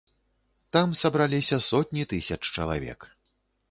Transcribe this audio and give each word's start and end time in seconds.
Там 0.77 0.95
сабраліся 1.01 1.61
сотні 1.69 2.09
тысяч 2.15 2.43
чалавек. 2.61 2.99